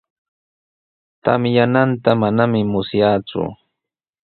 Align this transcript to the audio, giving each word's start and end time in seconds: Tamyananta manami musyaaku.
Tamyananta 1.23 2.11
manami 2.21 2.59
musyaaku. 2.71 3.41